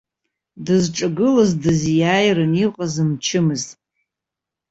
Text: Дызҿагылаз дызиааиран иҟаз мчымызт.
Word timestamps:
Дызҿагылаз 0.65 1.51
дызиааиран 1.63 2.53
иҟаз 2.65 2.93
мчымызт. 3.09 3.69